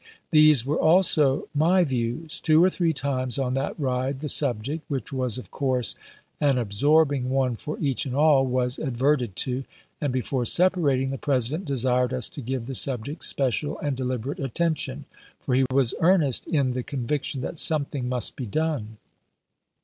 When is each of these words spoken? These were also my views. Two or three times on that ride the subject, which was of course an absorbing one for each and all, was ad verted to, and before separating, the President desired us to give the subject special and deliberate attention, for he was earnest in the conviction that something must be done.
These 0.31 0.65
were 0.65 0.79
also 0.79 1.47
my 1.53 1.83
views. 1.83 2.39
Two 2.41 2.63
or 2.63 2.71
three 2.71 2.91
times 2.91 3.37
on 3.37 3.53
that 3.53 3.79
ride 3.79 4.21
the 4.21 4.29
subject, 4.29 4.83
which 4.87 5.13
was 5.13 5.37
of 5.37 5.51
course 5.51 5.93
an 6.39 6.57
absorbing 6.57 7.29
one 7.29 7.55
for 7.55 7.77
each 7.77 8.07
and 8.07 8.15
all, 8.15 8.43
was 8.43 8.79
ad 8.79 8.97
verted 8.97 9.35
to, 9.35 9.63
and 10.01 10.11
before 10.11 10.45
separating, 10.45 11.11
the 11.11 11.19
President 11.19 11.65
desired 11.65 12.13
us 12.13 12.29
to 12.29 12.41
give 12.41 12.65
the 12.65 12.73
subject 12.73 13.23
special 13.23 13.77
and 13.77 13.95
deliberate 13.95 14.39
attention, 14.39 15.05
for 15.39 15.53
he 15.53 15.65
was 15.71 15.93
earnest 15.99 16.47
in 16.47 16.73
the 16.73 16.81
conviction 16.81 17.41
that 17.41 17.59
something 17.59 18.09
must 18.09 18.35
be 18.35 18.47
done. 18.47 18.97